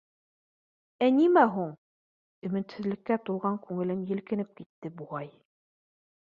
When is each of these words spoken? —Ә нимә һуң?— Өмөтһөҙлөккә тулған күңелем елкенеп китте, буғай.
—Ә 1.07 1.09
нимә 1.17 1.43
һуң?— 1.57 1.69
Өмөтһөҙлөккә 2.49 3.19
тулған 3.29 3.61
күңелем 3.69 4.03
елкенеп 4.15 4.51
китте, 4.63 4.93
буғай. 5.03 5.31